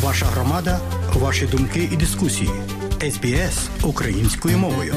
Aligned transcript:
Ваша 0.00 0.26
громада, 0.26 0.80
ваші 1.14 1.46
думки 1.46 1.88
і 1.92 1.96
дискусії. 1.96 2.50
СБС 3.10 3.70
українською 3.84 4.58
мовою. 4.58 4.94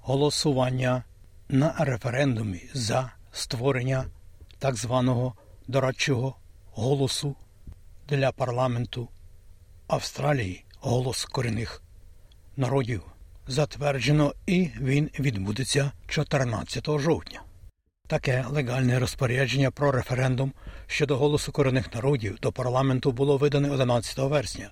Голосування 0.00 1.04
на 1.48 1.74
референдумі 1.78 2.62
за 2.74 3.12
створення 3.32 4.04
так 4.58 4.76
званого 4.76 5.34
дорадчого 5.68 6.36
голосу 6.72 7.36
для 8.08 8.32
парламенту 8.32 9.08
Австралії 9.88 10.64
голос 10.80 11.24
корінних 11.24 11.82
народів 12.56 13.02
затверджено 13.46 14.34
і 14.46 14.68
він 14.80 15.10
відбудеться 15.20 15.92
14 16.06 17.00
жовтня. 17.00 17.42
Таке 18.10 18.44
легальне 18.50 18.98
розпорядження 18.98 19.70
про 19.70 19.92
референдум 19.92 20.52
щодо 20.86 21.16
голосу 21.16 21.52
корінних 21.52 21.94
народів 21.94 22.38
до 22.42 22.52
парламенту 22.52 23.12
було 23.12 23.36
видане 23.36 23.70
11 23.70 24.18
вересня, 24.18 24.70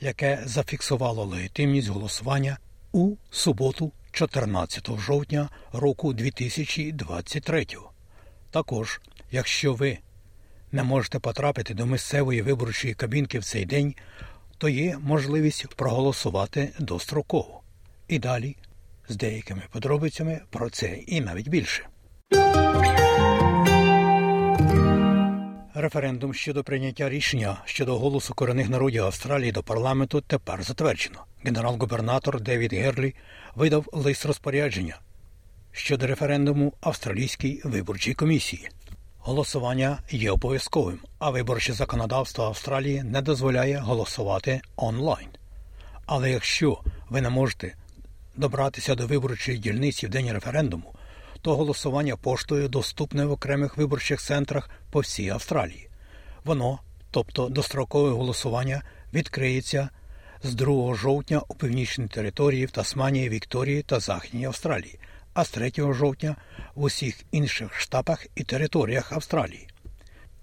яке 0.00 0.42
зафіксувало 0.44 1.24
легітимність 1.24 1.88
голосування 1.88 2.58
у 2.92 3.16
суботу, 3.30 3.92
14 4.12 5.00
жовтня 5.00 5.48
року 5.72 6.12
2023. 6.12 7.66
Також, 8.50 9.00
якщо 9.30 9.74
ви 9.74 9.98
не 10.72 10.82
можете 10.82 11.18
потрапити 11.18 11.74
до 11.74 11.86
місцевої 11.86 12.42
виборчої 12.42 12.94
кабінки 12.94 13.38
в 13.38 13.44
цей 13.44 13.64
день, 13.64 13.94
то 14.58 14.68
є 14.68 14.98
можливість 14.98 15.74
проголосувати 15.74 16.72
достроково. 16.78 17.60
І 18.08 18.18
далі 18.18 18.56
з 19.08 19.16
деякими 19.16 19.62
подробицями 19.70 20.40
про 20.50 20.70
це 20.70 20.86
і 20.86 21.20
навіть 21.20 21.48
більше. 21.48 21.88
Референдум 25.80 26.34
щодо 26.34 26.64
прийняття 26.64 27.08
рішення 27.08 27.62
щодо 27.64 27.98
голосу 27.98 28.34
корінних 28.34 28.68
народів 28.68 29.04
Австралії 29.04 29.52
до 29.52 29.62
парламенту 29.62 30.20
тепер 30.20 30.62
затверджено. 30.62 31.24
Генерал-губернатор 31.44 32.40
Девід 32.40 32.72
Герлі 32.72 33.14
видав 33.54 33.86
лист 33.92 34.26
розпорядження 34.26 34.98
щодо 35.72 36.06
референдуму 36.06 36.72
Австралійській 36.80 37.60
виборчій 37.64 38.14
комісії. 38.14 38.68
Голосування 39.18 39.98
є 40.10 40.30
обов'язковим, 40.30 40.98
а 41.18 41.30
виборче 41.30 41.72
законодавство 41.72 42.44
Австралії 42.44 43.02
не 43.02 43.22
дозволяє 43.22 43.78
голосувати 43.78 44.60
онлайн. 44.76 45.28
Але 46.06 46.30
якщо 46.30 46.80
ви 47.10 47.20
не 47.20 47.30
можете 47.30 47.74
добратися 48.36 48.94
до 48.94 49.06
виборчої 49.06 49.58
дільниці 49.58 50.06
в 50.06 50.10
день 50.10 50.32
референдуму, 50.32 50.94
то 51.42 51.56
голосування 51.56 52.16
поштою 52.16 52.68
доступне 52.68 53.24
в 53.24 53.32
окремих 53.32 53.76
виборчих 53.76 54.20
центрах 54.20 54.70
по 54.90 55.00
всій 55.00 55.28
Австралії. 55.28 55.88
Воно, 56.44 56.78
тобто 57.10 57.48
дострокове 57.48 58.10
голосування, 58.10 58.82
відкриється 59.12 59.88
з 60.42 60.54
2 60.54 60.94
жовтня 60.94 61.42
у 61.48 61.54
північній 61.54 62.08
території 62.08 62.66
в 62.66 62.70
Тасманії, 62.70 63.28
Вікторії 63.28 63.82
та 63.82 64.00
Західній 64.00 64.44
Австралії, 64.44 64.98
а 65.34 65.44
з 65.44 65.50
3 65.50 65.72
жовтня 65.76 66.36
в 66.74 66.82
усіх 66.82 67.24
інших 67.32 67.80
штатах 67.80 68.26
і 68.34 68.44
територіях 68.44 69.12
Австралії. 69.12 69.68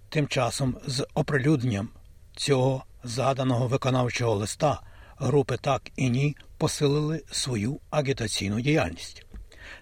Тим 0.09 0.27
часом 0.27 0.77
з 0.88 1.07
оприлюдненням 1.13 1.89
цього 2.35 2.83
згаданого 3.03 3.67
виконавчого 3.67 4.35
листа 4.35 4.81
групи 5.17 5.57
так 5.61 5.81
і 5.95 6.09
ні 6.09 6.35
посилили 6.57 7.23
свою 7.31 7.79
агітаційну 7.89 8.61
діяльність. 8.61 9.24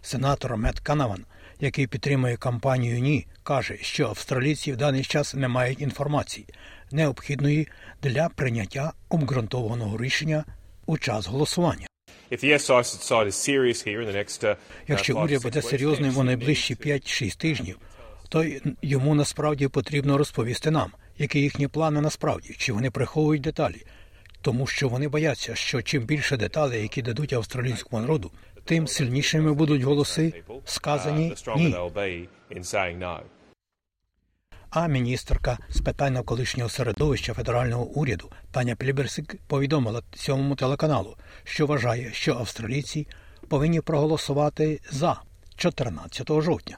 Сенатор 0.01 0.57
Мет 0.57 0.79
Канаван, 0.79 1.25
який 1.59 1.87
підтримує 1.87 2.37
кампанію 2.37 2.99
Ні, 2.99 3.27
каже, 3.43 3.77
що 3.81 4.07
австралійці 4.07 4.71
в 4.71 4.77
даний 4.77 5.03
час 5.03 5.33
не 5.33 5.47
мають 5.47 5.81
інформації, 5.81 6.47
необхідної 6.91 7.67
для 8.01 8.29
прийняття 8.29 8.93
обґрунтованого 9.09 9.97
рішення 9.97 10.43
у 10.85 10.97
час 10.97 11.27
голосування. 11.27 11.87
Якщо 14.87 15.17
уряд 15.17 15.43
буде 15.43 15.61
серйозним 15.61 16.17
у 16.17 16.23
найближчі 16.23 16.75
5-6 16.75 17.37
тижнів, 17.37 17.77
то 18.29 18.45
йому 18.81 19.15
насправді 19.15 19.67
потрібно 19.67 20.17
розповісти 20.17 20.71
нам, 20.71 20.91
які 21.17 21.39
їхні 21.39 21.67
плани 21.67 22.01
насправді, 22.01 22.55
чи 22.57 22.73
вони 22.73 22.91
приховують 22.91 23.41
деталі, 23.41 23.85
тому 24.41 24.67
що 24.67 24.89
вони 24.89 25.07
бояться, 25.07 25.55
що 25.55 25.81
чим 25.81 26.03
більше 26.03 26.37
деталей, 26.37 26.81
які 26.81 27.01
дадуть 27.01 27.33
австралійському 27.33 28.01
народу, 28.01 28.31
тим 28.65 28.87
сильнішими 28.87 29.53
будуть 29.53 29.81
голоси, 29.81 30.43
сказані 30.65 31.35
ні. 31.55 31.75
А 34.69 34.87
міністерка 34.87 35.57
з 35.69 35.81
питань 35.81 36.13
навколишнього 36.13 36.69
середовища 36.69 37.33
федерального 37.33 37.85
уряду 37.85 38.31
Таня 38.51 38.75
Пліберсик 38.75 39.35
повідомила 39.47 40.01
сьомому 40.15 40.55
телеканалу, 40.55 41.15
що 41.43 41.67
вважає, 41.67 42.13
що 42.13 42.33
австралійці 42.33 43.07
повинні 43.47 43.81
проголосувати 43.81 44.79
за 44.91 45.21
14 45.55 46.41
жовтня. 46.41 46.77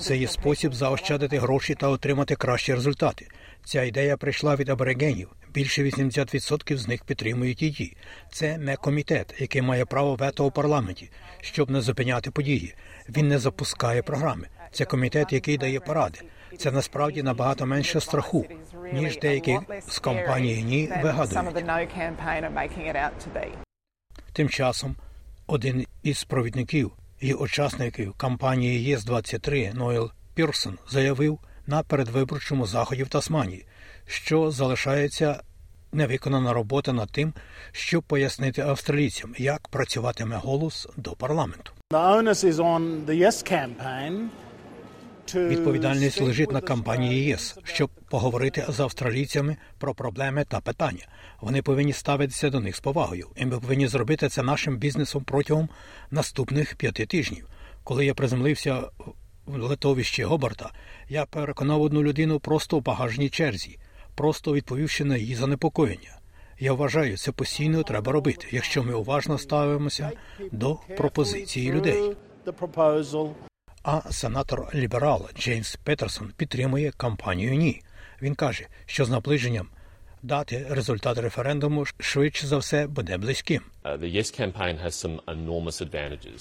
Це 0.00 0.16
є 0.16 0.28
спосіб 0.28 0.74
заощадити 0.74 1.38
гроші 1.38 1.74
та 1.74 1.88
отримати 1.88 2.36
кращі 2.36 2.74
результати. 2.74 3.28
Ця 3.64 3.82
ідея 3.82 4.16
прийшла 4.16 4.56
від 4.56 4.68
аборигенів. 4.68 5.28
Більше 5.54 5.82
80% 5.82 6.76
з 6.76 6.88
них 6.88 7.04
підтримують 7.04 7.62
її. 7.62 7.96
Це 8.32 8.58
не 8.58 8.76
комітет, 8.76 9.34
який 9.38 9.62
має 9.62 9.84
право 9.84 10.14
вето 10.14 10.46
у 10.46 10.50
парламенті, 10.50 11.10
щоб 11.40 11.70
не 11.70 11.80
зупиняти 11.80 12.30
події. 12.30 12.74
Він 13.08 13.28
не 13.28 13.38
запускає 13.38 14.02
програми. 14.02 14.48
Це 14.72 14.84
комітет, 14.84 15.32
який 15.32 15.58
дає 15.58 15.80
поради. 15.80 16.20
Це 16.58 16.70
насправді 16.70 17.22
набагато 17.22 17.66
менше 17.66 18.00
страху, 18.00 18.46
ніж 18.92 19.18
деякі 19.18 19.58
з 19.88 19.98
компанії 19.98 20.62
ні 20.62 20.90
вигадують. 21.02 21.66
Тим 24.32 24.48
часом 24.48 24.96
один 25.46 25.86
із 26.02 26.24
провідників 26.24 26.92
і 27.20 27.34
учасників 27.34 28.12
кампанії 28.12 28.84
ЄС 28.84 29.04
23 29.04 29.72
Нойл 29.74 30.10
Пірсон 30.34 30.78
заявив 30.88 31.38
на 31.66 31.82
передвиборчому 31.82 32.66
заході 32.66 33.02
в 33.02 33.08
Тасманії, 33.08 33.66
що 34.08 34.50
залишається 34.50 35.42
невиконана 35.92 36.52
робота 36.52 36.92
над 36.92 37.10
тим, 37.10 37.32
щоб 37.72 38.02
пояснити 38.02 38.62
австралійцям, 38.62 39.34
як 39.38 39.68
працюватиме 39.68 40.36
голос 40.36 40.88
до 40.96 41.12
парламенту. 41.12 41.72
Відповідальність 45.34 46.20
лежить 46.20 46.52
на 46.52 46.60
кампанії 46.60 47.24
ЄС, 47.24 47.58
щоб 47.64 47.90
поговорити 48.10 48.64
з 48.68 48.80
австралійцями 48.80 49.56
про 49.78 49.94
проблеми 49.94 50.44
та 50.48 50.60
питання. 50.60 51.06
Вони 51.40 51.62
повинні 51.62 51.92
ставитися 51.92 52.50
до 52.50 52.60
них 52.60 52.76
з 52.76 52.80
повагою, 52.80 53.28
і 53.36 53.46
ми 53.46 53.60
повинні 53.60 53.86
зробити 53.86 54.28
це 54.28 54.42
нашим 54.42 54.76
бізнесом 54.76 55.24
протягом 55.24 55.68
наступних 56.10 56.76
п'яти 56.76 57.06
тижнів. 57.06 57.48
Коли 57.84 58.06
я 58.06 58.14
приземлився 58.14 58.82
в 59.46 59.56
летовищі 59.56 60.24
Гобарта, 60.24 60.70
я 61.08 61.24
переконав 61.24 61.82
одну 61.82 62.02
людину 62.02 62.40
просто 62.40 62.78
в 62.78 62.82
багажній 62.82 63.28
черзі, 63.28 63.78
просто 64.18 64.52
відповівши 64.52 65.04
на 65.04 65.16
її 65.16 65.34
занепокоєння. 65.34 66.18
Я 66.58 66.72
вважаю, 66.72 67.16
це 67.16 67.32
постійно 67.32 67.82
треба 67.82 68.12
робити, 68.12 68.46
якщо 68.50 68.82
ми 68.82 68.94
уважно 68.94 69.38
ставимося 69.38 70.10
до 70.52 70.78
пропозиції 70.96 71.72
людей. 71.72 72.16
А 73.82 74.00
сенатор 74.12 74.70
ліберал 74.74 75.28
Джеймс 75.38 75.76
Петерсон 75.76 76.32
підтримує 76.36 76.90
кампанію 76.90 77.54
Ні. 77.54 77.82
Він 78.22 78.34
каже, 78.34 78.66
що 78.86 79.04
з 79.04 79.10
наближенням 79.10 79.68
дати 80.22 80.66
результат 80.70 81.18
референдуму 81.18 81.84
швидше 81.98 82.46
за 82.46 82.56
все 82.56 82.86
буде 82.86 83.18
близьким. 83.18 83.62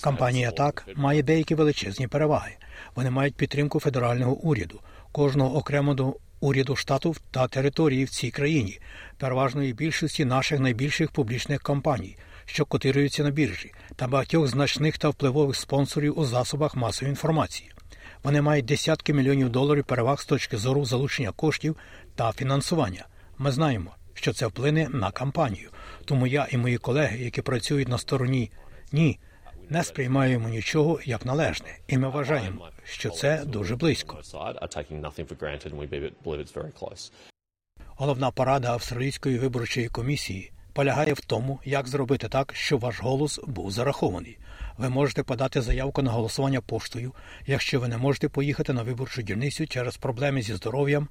Кампанія 0.02 0.52
так 0.52 0.86
має 0.96 1.24
деякі 1.24 1.56
величезні 1.56 2.08
переваги. 2.08 2.52
Вони 2.96 3.10
мають 3.10 3.36
підтримку 3.36 3.80
федерального 3.80 4.34
уряду, 4.34 4.80
кожного 5.12 5.58
окремо 5.58 5.94
до 5.94 6.16
уряду 6.40 6.76
штату 6.76 7.16
та 7.32 7.48
території 7.48 8.04
в 8.04 8.10
цій 8.10 8.32
країні, 8.32 8.80
переважної 9.18 9.74
більшості 9.74 10.26
наших 10.26 10.60
найбільших 10.60 11.12
публічних 11.12 11.62
компаній, 11.62 12.18
що 12.46 12.66
котируються 12.66 13.24
на 13.24 13.30
біржі, 13.30 13.72
та 13.96 14.08
багатьох 14.08 14.48
значних 14.48 14.98
та 14.98 15.10
впливових 15.10 15.56
спонсорів 15.56 16.20
у 16.20 16.26
засобах 16.26 16.76
масової 16.76 17.10
інформації. 17.10 17.72
Вони 18.24 18.42
мають 18.42 18.66
десятки 18.66 19.14
мільйонів 19.14 19.50
доларів 19.50 19.84
переваг 19.84 20.22
з 20.22 20.26
точки 20.26 20.58
зору 20.58 20.86
залучення 20.86 21.32
коштів 21.32 21.76
та 22.16 22.32
фінансування. 22.32 23.06
Ми 23.38 23.52
знаємо, 23.52 23.96
що 24.14 24.34
це 24.34 24.48
вплине 24.48 24.90
на 24.90 25.12
кампанію. 25.12 25.70
Тому 26.06 26.28
я 26.28 26.48
і 26.52 26.58
мої 26.58 26.78
колеги, 26.78 27.18
які 27.18 27.42
працюють 27.42 27.88
на 27.88 27.98
стороні 27.98 28.52
ні, 28.92 29.20
не 29.70 29.84
сприймаємо 29.84 30.50
нічого 30.50 31.00
як 31.06 31.26
належне, 31.26 31.78
і 31.88 31.98
ми 31.98 32.10
вважаємо, 32.10 32.70
що 32.84 33.10
це 33.10 33.46
дуже 33.46 33.76
близько. 33.76 34.22
Головна 37.88 38.32
порада 38.32 38.72
австралійської 38.74 39.38
виборчої 39.38 39.88
комісії 39.88 40.52
полягає 40.74 41.14
в 41.14 41.20
тому, 41.20 41.60
як 41.66 41.88
зробити 41.88 42.30
так, 42.30 42.54
щоб 42.56 42.80
ваш 42.80 43.02
голос 43.02 43.40
був 43.48 43.72
зарахований. 43.72 44.38
Ви 44.78 44.90
можете 44.90 45.24
подати 45.24 45.62
заявку 45.62 46.02
на 46.02 46.12
голосування 46.12 46.62
поштою, 46.62 47.14
якщо 47.46 47.80
ви 47.80 47.88
не 47.88 47.98
можете 47.98 48.30
поїхати 48.30 48.74
на 48.74 48.84
виборчу 48.84 49.22
дільницю 49.22 49.68
через 49.68 49.98
проблеми 49.98 50.42
зі 50.42 50.54
здоров'ям 50.54 51.08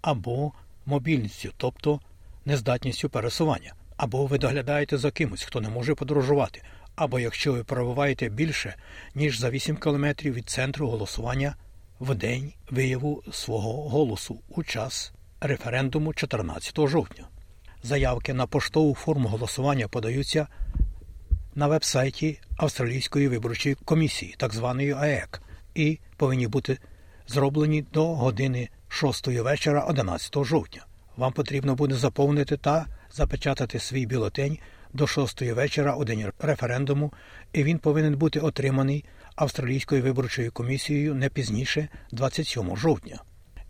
або 0.00 0.52
мобільністю, 0.86 1.50
тобто 1.56 2.00
нездатністю 2.44 3.08
пересування, 3.08 3.74
або 3.96 4.26
ви 4.26 4.38
доглядаєте 4.38 4.98
за 4.98 5.10
кимось, 5.10 5.42
хто 5.42 5.60
не 5.60 5.68
може 5.68 5.94
подорожувати, 5.94 6.62
або 6.96 7.20
якщо 7.20 7.52
ви 7.52 7.64
перебуваєте 7.64 8.28
більше 8.28 8.74
ніж 9.14 9.38
за 9.38 9.50
8 9.50 9.76
кілометрів 9.76 10.34
від 10.34 10.50
центру 10.50 10.88
голосування 10.88 11.56
в 12.00 12.14
день 12.14 12.52
вияву 12.70 13.22
свого 13.32 13.88
голосу 13.88 14.40
у 14.48 14.62
час 14.62 15.12
референдуму 15.40 16.14
14 16.14 16.88
жовтня. 16.88 17.24
Заявки 17.82 18.34
на 18.34 18.46
поштову 18.46 18.94
форму 18.94 19.28
голосування 19.28 19.88
подаються 19.88 20.46
на 21.54 21.66
вебсайті 21.66 22.40
Австралійської 22.56 23.28
виборчої 23.28 23.74
комісії, 23.74 24.34
так 24.38 24.54
званої 24.54 24.92
АЕК, 24.92 25.42
і 25.74 25.98
повинні 26.16 26.46
бути 26.46 26.78
зроблені 27.26 27.84
до 27.92 28.14
години 28.14 28.68
6 28.88 29.26
вечора 29.26 29.84
11 29.84 30.44
жовтня. 30.44 30.86
Вам 31.16 31.32
потрібно 31.32 31.74
буде 31.74 31.94
заповнити 31.94 32.56
та 32.56 32.86
запечатати 33.12 33.78
свій 33.78 34.06
бюлетень 34.06 34.58
до 34.96 35.06
6 35.06 35.42
вечора 35.42 35.96
день 36.04 36.32
референдуму, 36.38 37.12
і 37.52 37.64
він 37.64 37.78
повинен 37.78 38.14
бути 38.14 38.40
отриманий 38.40 39.04
Австралійською 39.36 40.02
виборчою 40.02 40.52
комісією 40.52 41.14
не 41.14 41.28
пізніше 41.28 41.88
27 42.12 42.76
жовтня. 42.76 43.22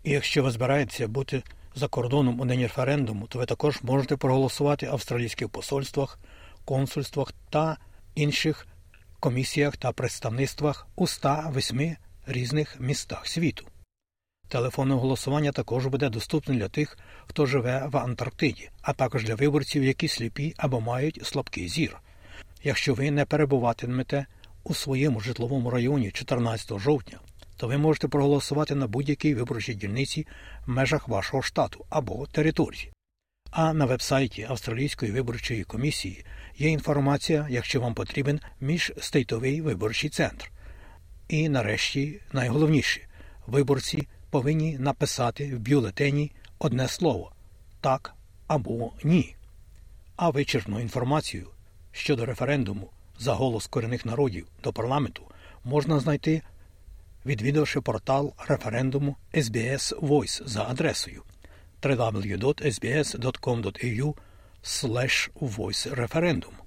І 0.03 0.11
якщо 0.11 0.43
ви 0.43 0.51
збираєтеся 0.51 1.07
бути 1.07 1.43
за 1.75 1.87
кордоном 1.87 2.39
у 2.39 2.45
день 2.45 2.61
референдуму, 2.61 3.27
то 3.27 3.39
ви 3.39 3.45
також 3.45 3.83
можете 3.83 4.17
проголосувати 4.17 4.87
в 4.87 4.91
австралійських 4.91 5.49
посольствах, 5.49 6.19
консульствах 6.65 7.33
та 7.49 7.77
інших 8.15 8.67
комісіях 9.19 9.77
та 9.77 9.91
представництвах 9.91 10.87
у 10.95 11.07
108 11.07 11.95
різних 12.27 12.79
містах 12.79 13.27
світу. 13.27 13.65
Телефонне 14.49 14.95
голосування 14.95 15.51
також 15.51 15.85
буде 15.85 16.09
доступне 16.09 16.55
для 16.55 16.67
тих, 16.67 16.97
хто 17.27 17.45
живе 17.45 17.87
в 17.91 17.97
Антарктиді, 17.97 18.69
а 18.81 18.93
також 18.93 19.23
для 19.23 19.35
виборців, 19.35 19.83
які 19.83 20.07
сліпі 20.07 20.53
або 20.57 20.81
мають 20.81 21.25
слабкий 21.25 21.67
зір. 21.67 21.97
Якщо 22.63 22.93
ви 22.93 23.11
не 23.11 23.25
перебуватимете 23.25 24.25
у 24.63 24.73
своєму 24.73 25.19
житловому 25.19 25.69
районі 25.69 26.11
14 26.11 26.79
жовтня, 26.79 27.19
то 27.57 27.67
ви 27.67 27.77
можете 27.77 28.07
проголосувати 28.07 28.75
на 28.75 28.87
будь-якій 28.87 29.35
виборчій 29.35 29.73
дільниці 29.73 30.27
в 30.65 30.69
межах 30.69 31.07
вашого 31.07 31.43
штату 31.43 31.85
або 31.89 32.25
території. 32.25 32.91
А 33.51 33.73
на 33.73 33.85
вебсайті 33.85 34.45
Австралійської 34.49 35.11
виборчої 35.11 35.63
комісії 35.63 36.25
є 36.57 36.69
інформація, 36.69 37.47
якщо 37.49 37.81
вам 37.81 37.93
потрібен 37.93 38.39
міжстейтовий 38.59 39.61
виборчий 39.61 40.09
центр. 40.09 40.51
І 41.29 41.49
нарешті 41.49 42.21
найголовніше 42.33 43.01
виборці 43.47 44.07
повинні 44.29 44.77
написати 44.77 45.55
в 45.55 45.59
бюлетені 45.59 46.31
одне 46.59 46.87
слово 46.87 47.31
так 47.81 48.13
або 48.47 48.91
ні. 49.03 49.35
А 50.15 50.29
вичерпну 50.29 50.79
інформацію 50.79 51.47
щодо 51.91 52.25
референдуму 52.25 52.89
за 53.19 53.33
голос 53.33 53.67
корінних 53.67 54.05
народів 54.05 54.47
до 54.63 54.73
парламенту 54.73 55.23
можна 55.63 55.99
знайти, 55.99 56.41
відвідавши 57.25 57.81
портал 57.81 58.33
референдуму 58.47 59.15
SBS 59.33 59.99
Voice 59.99 60.47
за 60.47 60.63
адресою 60.63 61.23
www.sbs.com.au 61.81 63.07
voice 65.41 65.95
referendum. 65.95 66.66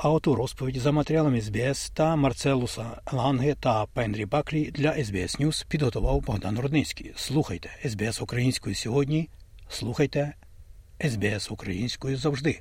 А 0.00 0.10
оту 0.10 0.34
розповідь 0.34 0.76
за 0.76 0.92
матеріалами 0.92 1.40
СБС 1.40 1.90
та 1.90 2.16
Марцелуса 2.16 3.00
Ланґе 3.12 3.54
та 3.54 3.86
Пенрі 3.86 4.26
Баклі 4.26 4.70
для 4.70 5.04
СБС 5.04 5.38
Ньюс 5.38 5.62
підготував 5.62 6.20
Богдан 6.20 6.58
Рудницький. 6.58 7.12
Слухайте 7.16 7.70
СБС 7.84 8.22
українською 8.22 8.74
сьогодні. 8.74 9.28
Слухайте 9.68 10.34
СБС 11.04 11.50
українською 11.50 12.16
завжди. 12.16 12.60